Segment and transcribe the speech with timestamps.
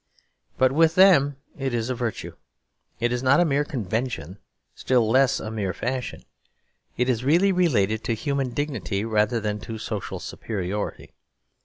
[0.57, 2.35] But with them it is a virtue;
[2.99, 4.39] it is not a mere convention,
[4.73, 6.23] still less a mere fashion.
[6.97, 11.11] It is really related to human dignity rather than to social superiority.